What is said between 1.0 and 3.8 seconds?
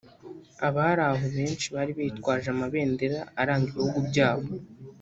aho benshi bari bitwaje amabendera aranga